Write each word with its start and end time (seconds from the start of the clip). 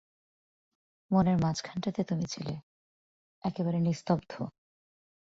মনের 1.11 1.37
মাঝখানটাতে 1.37 2.01
তুমি 2.03 2.25
ছিলে, 2.25 2.55
একেবারে 3.43 3.79
নিস্তব্ধ। 3.79 4.31